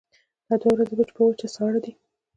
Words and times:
دا 0.47 0.55
دوه 0.61 0.71
ورځې 0.73 0.95
وچ 0.95 1.09
په 1.15 1.21
وچه 1.27 1.47
ساړه 1.55 1.79
دي. 1.85 1.93